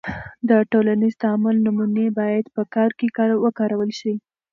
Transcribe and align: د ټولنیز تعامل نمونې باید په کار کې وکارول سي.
د 0.49 0.51
ټولنیز 0.71 1.13
تعامل 1.23 1.55
نمونې 1.65 2.07
باید 2.19 2.45
په 2.55 2.61
کار 2.73 2.89
کې 2.97 3.07
وکارول 3.45 3.89
سي. 3.99 4.13